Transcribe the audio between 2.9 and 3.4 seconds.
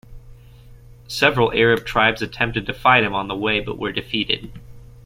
him on the